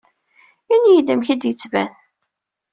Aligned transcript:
Ini-iyi-d 0.73 1.07
amek 1.13 1.29
i 1.33 1.35
d-yettban. 1.41 1.91